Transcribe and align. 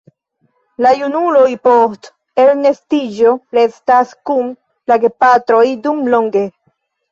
La 0.85 0.93
junuloj 1.01 1.43
post 1.67 2.09
elnestiĝo 2.45 3.35
restas 3.59 4.17
kun 4.33 4.51
la 4.93 5.01
gepatroj 5.07 5.63
dumlonge. 5.87 6.47